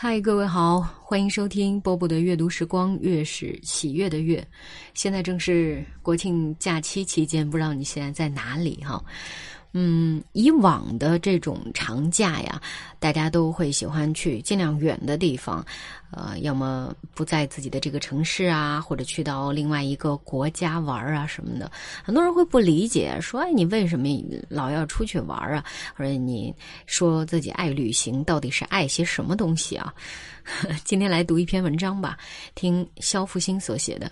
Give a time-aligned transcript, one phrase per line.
[0.00, 4.46] 嗨，各位好，欢迎收听波波的阅读时光，月是喜悦的月。
[4.94, 9.04] 现在正是国庆假期期间，不知道你现在在哪里哈？
[9.72, 12.60] 嗯，以往的这种长假呀，
[12.98, 15.64] 大家都会喜欢去尽量远的地方，
[16.10, 21.70] 呃，要么不在自己的这个城市啊，或者去到另外一个国家玩啊什么的。
[22.02, 24.08] 很多人会不理解，说：“哎，你为什么
[24.48, 25.62] 老要出去玩啊？
[25.94, 26.52] 或者你
[26.86, 29.92] 说自己爱旅行，到底是爱些什么东西啊？”
[30.82, 32.16] 今天来读一篇文章吧，
[32.54, 34.06] 听肖复兴所写的《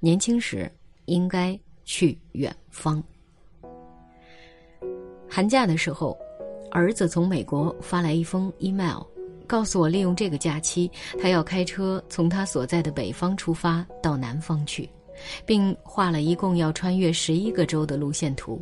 [0.00, 0.70] 年轻时
[1.04, 3.00] 应该去远方》。
[5.32, 6.18] 寒假的时候，
[6.72, 9.00] 儿子从美国发来一封 email，
[9.46, 14.90] 告诉我利用这个假期，他要开车从他所在的北方出发到南方去，
[15.46, 18.60] 并画了一共要穿越十一个州的路线图。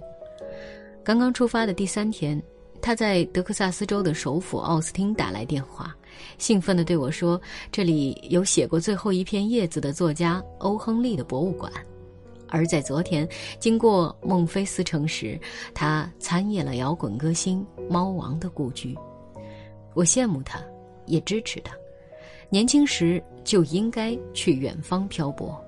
[1.02, 2.40] 刚刚出发的第三天，
[2.82, 5.96] 他在德克萨斯州的首府奥斯汀打来电话，
[6.36, 7.40] 兴奋地对我说
[7.72, 11.72] ：“这里有写过最后一片叶子的作家欧·亨利的博物馆。”
[12.48, 15.38] 而在昨天经过孟菲斯城时，
[15.74, 18.96] 他参谒了摇滚歌星猫王的故居。
[19.94, 20.62] 我羡慕他，
[21.06, 21.74] 也支持他。
[22.50, 25.62] 年轻时就应该去远方漂泊，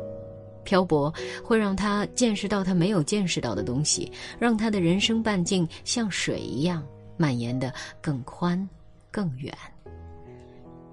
[0.65, 1.13] 漂泊
[1.45, 6.87] 会让他见识到他没有见识到的东西，让他的人生半径像水一样
[7.17, 8.69] 蔓延的更宽、
[9.11, 9.55] 更远。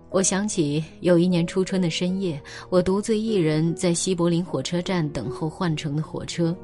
[0.09, 6.55] 我想起有一年初春的深夜，我独自一人在西柏林火车站等候换乘的火车。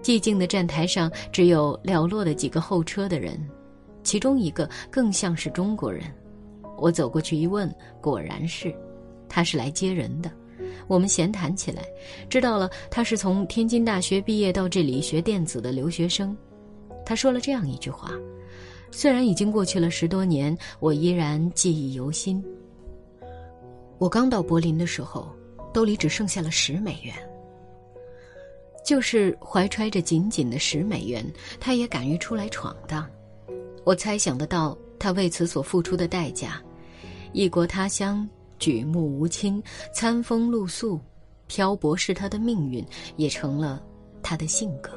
[0.00, 3.36] 寂静的站台上只有寥落的几个候车的人，
[4.04, 6.04] 其中一个更像是中国人。
[6.78, 7.68] 我走过去一问，
[8.00, 8.72] 果然是，
[9.28, 10.30] 他是来接人的。
[10.86, 11.82] 我们闲谈起来，
[12.30, 16.34] 知道了他是从天津大学毕业到这里学电子的留学生。
[17.04, 18.12] 他说了这样一句话
[18.92, 22.42] ：“虽然已经过去了十多年，我依然记忆犹新。”
[23.98, 25.28] 我刚到柏林的时候，
[25.72, 27.14] 兜里只剩下了十美元。
[28.84, 31.24] 就是怀揣着紧紧的十美元，
[31.60, 33.06] 他也敢于出来闯荡。
[33.84, 36.62] 我猜想得到他为此所付出的代价：
[37.32, 38.26] 异国他乡，
[38.58, 40.98] 举目无亲，餐风露宿，
[41.48, 42.82] 漂泊是他的命运，
[43.16, 43.82] 也成了
[44.22, 44.92] 他的性格。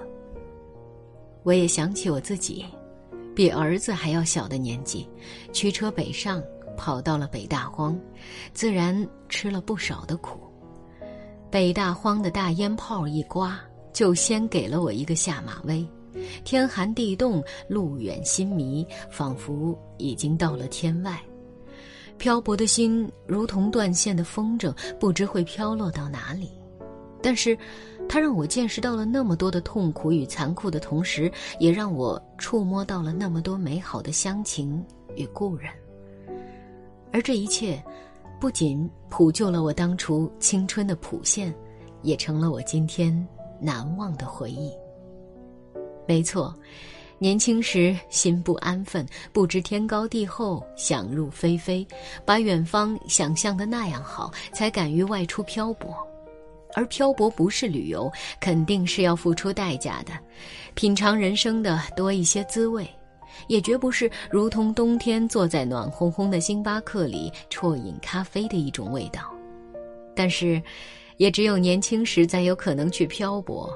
[1.43, 2.63] 我也想起我自己，
[3.35, 5.09] 比儿子还要小的年纪，
[5.51, 6.41] 驱车北上。
[6.77, 7.97] 跑到了北大荒，
[8.53, 10.39] 自然吃了不少的苦。
[11.49, 13.59] 北大荒的大烟炮一刮，
[13.91, 15.85] 就先给了我一个下马威。
[16.43, 21.19] 天寒地冻，路远心迷，仿佛已经到了天外。
[22.17, 26.51] 漂泊的心如同断线的风筝，不知会飘落到哪里。
[27.21, 27.57] 但是，
[28.09, 34.83] 它让我见识到了那么多的痛苦与残酷的同时，也让我触摸到了那么多美好的乡情
[35.15, 35.71] 与故人。
[37.13, 37.83] 而这一切，
[38.39, 41.53] 不仅普救了我当初青春的谱线，
[42.01, 43.27] 也成了我今天
[43.59, 44.71] 难忘的回忆。
[46.07, 46.53] 没错，
[47.19, 51.85] 年轻时心不安分，不知天高地厚，想入非非，
[52.25, 55.95] 把远方想象的那样好，才敢于外出漂泊。
[56.73, 60.13] 而漂泊不是旅游，肯定是要付出代价的，
[60.73, 62.89] 品尝人生的多一些滋味。
[63.47, 69.33] 也绝不是如同冬天坐在暖烘烘的星巴克里啜饮咖啡的一种味道，
[70.15, 70.61] 但是，
[71.17, 73.69] 也只有年轻时才有可能去漂泊。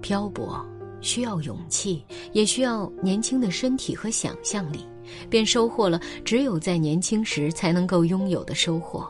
[0.00, 0.64] 漂泊
[1.00, 4.86] 需要勇气，也需要年轻的身体和想象力，
[5.30, 9.08] 便收获了只有在年轻时才能够拥有的收获，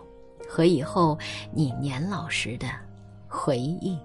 [0.49, 1.19] 和以后
[1.53, 2.67] 你年老时的
[3.27, 3.99] 回忆。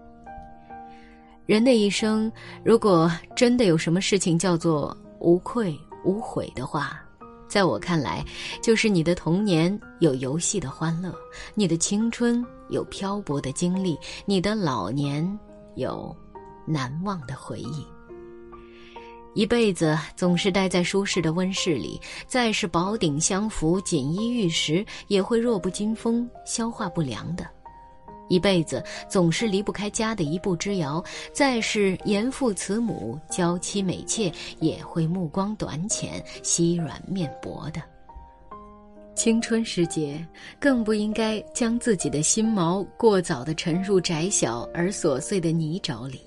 [1.46, 2.32] 人的一生，
[2.64, 4.96] 如果真的有什么事情叫做……
[5.20, 7.00] 无愧无悔的话，
[7.48, 8.24] 在我看来，
[8.62, 11.14] 就是你的童年有游戏的欢乐，
[11.56, 15.40] 你的青春有漂泊的经历，你的老年
[15.76, 16.16] 有
[16.66, 17.86] 难忘的回忆。
[19.34, 27.46] 一辈子总是待在舒适的温室里，再是宝鼎相扶、锦衣玉食，也会弱不禁风、消化不良的。
[28.30, 31.04] 一辈子总是离不开家的一步之遥，
[31.34, 37.82] 再是严父慈母、娇妻美妾，也会目光短浅、膝软面薄的。
[39.16, 40.24] 青春时节，
[40.60, 46.22] 更不应该将自己的心锚过早地沉入窄小而琐碎的泥沼里，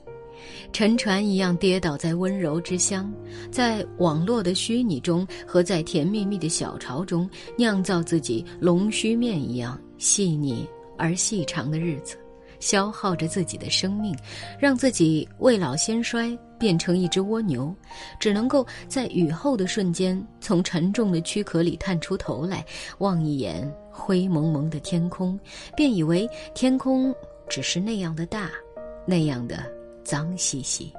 [0.72, 3.08] 沉船一样跌倒在温柔之乡，
[3.52, 10.66] 在网络的虚拟中和在甜蜜蜜的小巢中，酿造自己龙须面一样细腻。
[11.00, 12.18] 而细长的日子，
[12.60, 14.14] 消耗着自己的生命，
[14.58, 17.74] 让自己未老先衰，变成一只蜗牛，
[18.20, 22.62] 只能够在雨后的瞬间从沉重的躯壳里探出头来，
[22.98, 25.40] 望一眼灰蒙蒙的天空，
[25.74, 27.14] 便以为天空
[27.48, 28.50] 只是那样的大，
[29.06, 29.64] 那样的
[30.04, 30.92] 脏兮兮。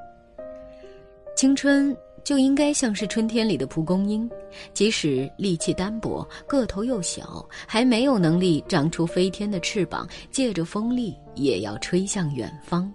[1.36, 1.96] 青春。
[2.24, 4.30] 就应该像是春天里的蒲公英，
[4.74, 12.92] 即使力气单薄、个头又小，还没有能力长出飞天的翅膀，借着风力也要吹向远方，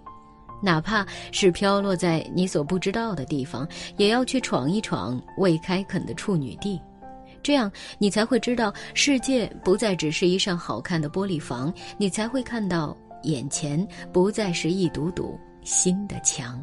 [0.61, 6.79] 哪怕是飘落在你所不知道的地方，也要去闯一闯未开垦的处女地。
[7.43, 16.61] 这样，你才会知道世界不再只是一扇好看的玻璃房，你才会看到眼前不再是一堵堵新的墙。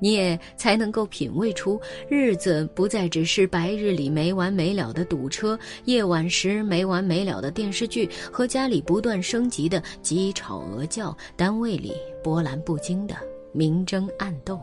[0.00, 11.92] 你也才能够品味出日子不再只是白日里没完没了的堵车，夜晚时没完没了的电视剧和家里不断升级的鸡吵鹅叫，单位里
[12.22, 13.16] 波澜不惊的
[13.52, 14.60] 明争暗斗。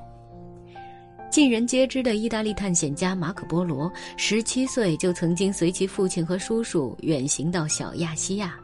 [1.31, 8.57] 尽人皆知的意大利探险家马可·波罗，十七岁就曾经随其父亲和叔叔远行到小亚细亚，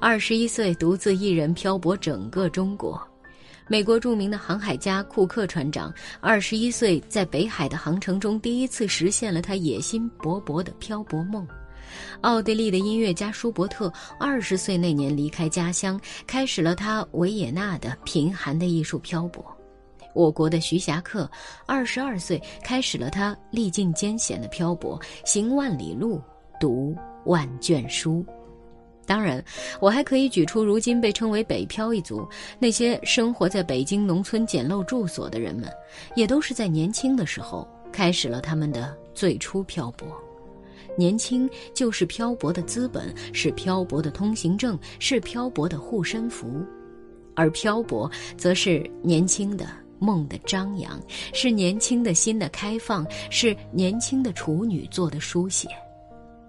[0.00, 3.00] 二十一岁独自一人漂泊整个中国。
[3.70, 11.46] 美国著名的航海家库克船长，二十一岁在北海的航程中第一次实现了他野心勃勃的漂泊梦。
[12.22, 19.56] 奥地利的音乐家舒伯特，二十岁那年离开家乡，开始了他维也纳的贫寒的艺术漂泊。
[20.14, 21.30] 我国的徐霞客，
[21.64, 26.20] 二十二岁开始了他历尽艰险的漂泊，行万里路，
[26.58, 26.92] 读
[27.24, 28.26] 万卷书。
[29.10, 29.44] 当然，
[29.80, 32.24] 我还可以举出如今被称为“北漂一族”
[32.60, 35.68] 那些生活在北京农村简陋住所的人们，
[36.14, 40.06] 也都是在年轻的时候开始了他们的最初漂泊。
[40.96, 46.64] 年轻就是漂泊的资本，是漂泊的通行证，是漂泊的护身符，
[47.34, 49.66] 而漂泊则是年轻的
[49.98, 51.00] 梦的张扬，
[51.32, 55.68] 是年轻的心的开放，是年轻的处女座的书写。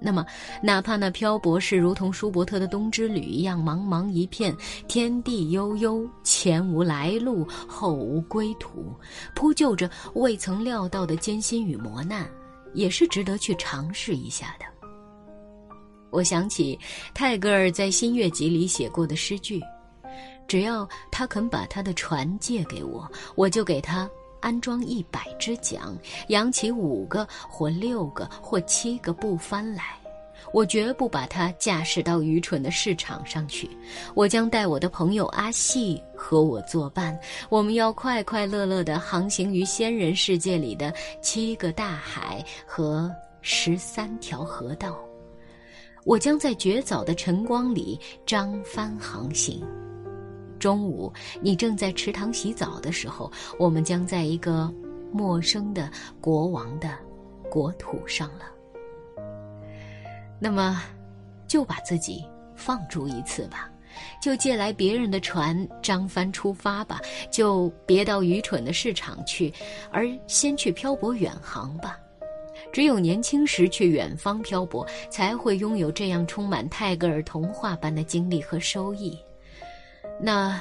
[0.04, 0.26] 那么，
[0.64, 4.56] 哪怕那漂泊是如同舒伯特的《冬之旅》一样茫茫一片，
[4.88, 8.92] 天地悠悠，前无来路，后无归途，
[9.36, 12.28] 铺就着未曾料到的艰辛与磨难，
[12.74, 14.66] 也是值得去尝试一下的。
[16.10, 16.78] 我想起
[17.14, 19.62] 泰戈尔在《新月集》里写过的诗句
[20.48, 24.10] ：“只要他肯把他的船借给我，我就给他。”
[24.42, 25.98] 安装一百只桨，
[26.28, 29.84] 扬起五个或六个或七个布帆来。
[30.54, 33.70] 我绝不把它驾驶到愚蠢的市场上去。
[34.16, 37.18] 我将带我的朋友阿细和我作伴。
[37.48, 43.10] 我们要快快乐乐地航行于仙人世界里的七个大海和
[43.42, 44.98] 十三条河道。
[46.04, 49.64] 我将在绝早的晨光里张帆航行。
[50.62, 51.12] 中午，
[51.42, 54.72] 你正在池塘洗澡的时候，我们将在一个
[55.12, 55.90] 陌生的
[56.22, 56.88] 国王的
[57.50, 58.46] 国土上了。
[60.40, 60.80] 那么，
[61.48, 62.24] 就把自己
[62.56, 63.72] 放逐一次吧，
[64.22, 69.52] 就借来别人的船张帆出发吧，就别到愚蠢的市场去，
[69.92, 71.98] 而先去漂泊远航吧。
[72.72, 79.18] 只有年轻时去远方漂泊，才会拥有这样充满泰戈尔童话般的经历和收益。
[80.20, 80.60] 那，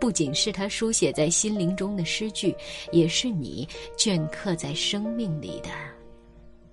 [0.00, 2.54] 不仅是他书写在心灵中的诗句，
[2.90, 5.68] 也是你镌刻在生命里的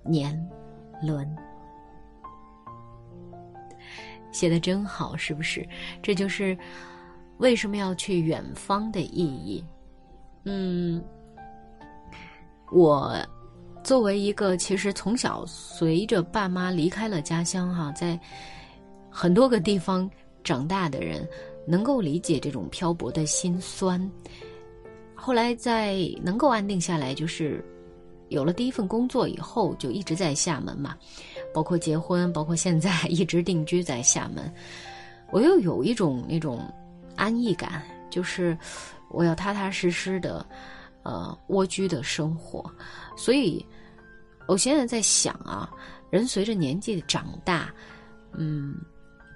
[0.02, 0.34] 年
[1.02, 1.28] 轮。
[4.32, 5.66] 写的真好，是不是？
[6.02, 6.56] 这就是
[7.38, 9.64] 为什么要去远方的意义。
[10.44, 11.02] 嗯，
[12.72, 13.14] 我
[13.82, 18.18] 作为一个其实从小随着爸妈离开了家乡，哈，在
[19.10, 20.08] 很多个地方
[20.42, 21.28] 长大的人。
[21.70, 24.10] 能够理解这种漂泊的心酸。
[25.14, 27.64] 后来在能够安定下来，就是
[28.28, 30.96] 有了第一份工作以后，就一直在厦门嘛，
[31.54, 34.52] 包括结婚，包括现在一直定居在厦门。
[35.30, 36.60] 我又有一种那种
[37.14, 38.58] 安逸感，就是
[39.08, 40.44] 我要踏踏实实的，
[41.04, 42.68] 呃，蜗居的生活。
[43.16, 43.64] 所以，
[44.48, 45.70] 我现在在想啊，
[46.10, 47.72] 人随着年纪的长大，
[48.32, 48.74] 嗯。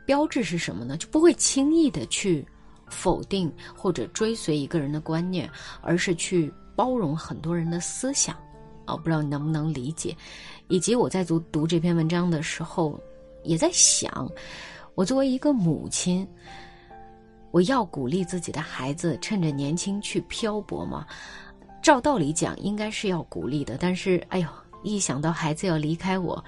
[0.06, 0.96] 标志是什么呢？
[0.96, 2.46] 就不会轻易的去
[2.88, 8.36] 否定或者追随一个人的观念，而是去包容很多人的思想。
[8.84, 10.14] 啊，不知道你能不能理解？
[10.68, 13.00] 以及我在读读这篇文章的时候，
[13.42, 14.30] 也在想，
[14.94, 16.28] 我作为一个母亲，
[17.50, 21.06] 我要鼓励自己的孩子趁着年轻去漂泊吗？
[21.82, 23.78] 照道理讲，应该是要鼓励的。
[23.80, 24.48] 但是，哎呦。
[24.84, 26.44] 一想到孩子要离开我，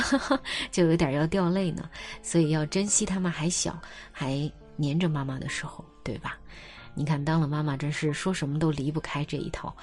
[0.72, 1.88] 就有点要掉泪呢。
[2.22, 3.78] 所以要珍惜他们还小、
[4.10, 6.36] 还黏着妈妈的时候，对吧？
[6.94, 9.76] 你看，当了妈妈真是说什么都离不开这一套。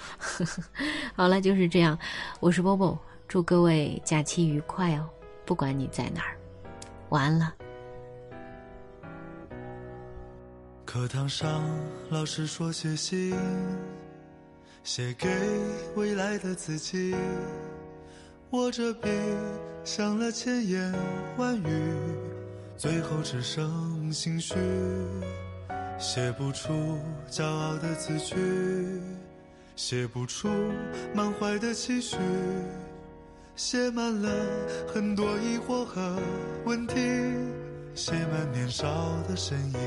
[1.16, 1.98] 好了，就是这样。
[2.40, 5.08] 我是波波，祝各位假期愉快哦，
[5.46, 6.36] 不管你在哪儿。
[7.10, 7.54] 晚安了。
[10.86, 11.64] 课堂上，
[12.10, 13.36] 老师说写信，
[14.84, 15.30] 写给
[15.96, 17.16] 未来的自己。
[18.54, 19.10] 握着笔，
[19.84, 20.94] 想了千言
[21.38, 21.96] 万语，
[22.78, 24.54] 最后只剩心虚。
[25.98, 26.72] 写不出
[27.32, 28.36] 骄傲的字句，
[29.76, 30.50] 写不出
[31.16, 32.16] 满怀的期许，
[33.56, 34.30] 写满了
[34.94, 36.16] 很多疑惑和
[36.64, 36.94] 问题，
[37.96, 38.86] 写满年少
[39.28, 39.80] 的身影。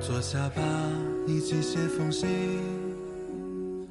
[0.00, 0.62] 坐下吧，
[1.28, 2.26] 一起写封信，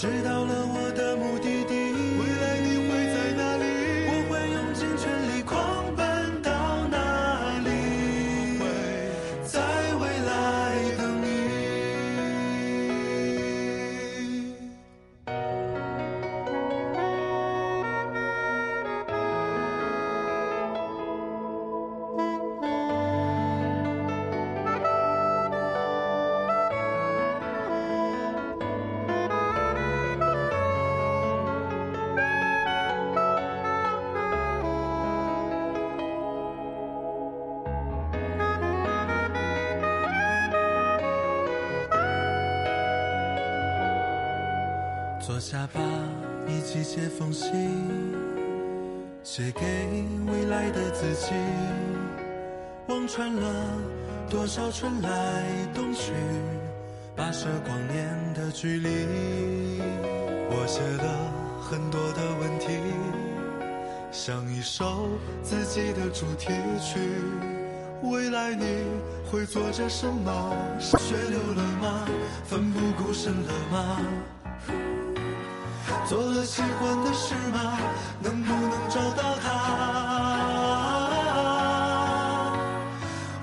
[0.00, 1.36] 知道了我的目
[45.38, 45.80] 坐下吧，
[46.48, 47.52] 一起写封信，
[49.22, 49.62] 写给
[50.26, 51.30] 未来的自己。
[52.88, 53.78] 望穿了
[54.28, 56.10] 多少春来冬去，
[57.16, 58.88] 跋涉光年的距离。
[60.50, 62.72] 我写了很多的问题，
[64.10, 65.08] 像一首
[65.40, 66.50] 自己的主题
[66.82, 66.98] 曲。
[68.02, 68.64] 未来你
[69.30, 70.56] 会做着什么？
[70.80, 72.08] 血流了吗？
[72.44, 74.00] 奋不顾身了吗？
[76.08, 77.76] 做了喜欢的事吗？
[78.22, 79.46] 能不能找到他？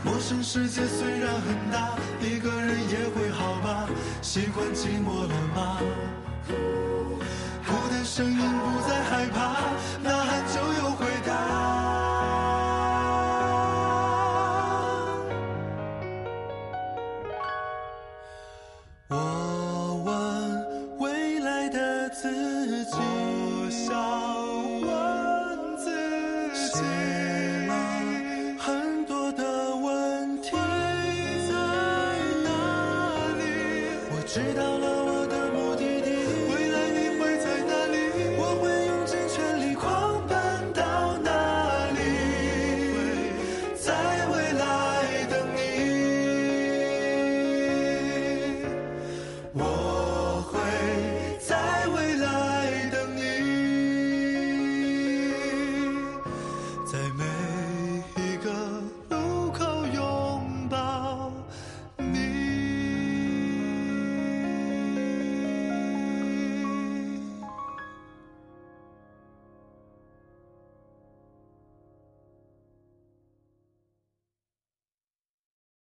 [0.03, 3.88] 陌生世界虽然很大，一个人也会好吧？
[4.19, 5.79] 习惯寂寞了吗？
[7.67, 9.54] 孤单声音不再害怕，
[22.22, 23.91] 自己，我想
[24.81, 25.91] 问自
[26.69, 27.14] 己。